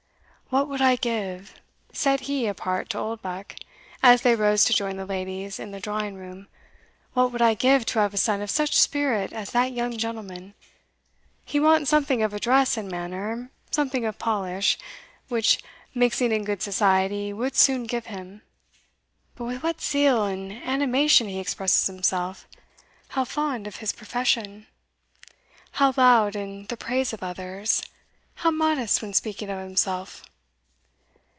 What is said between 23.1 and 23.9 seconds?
how fond of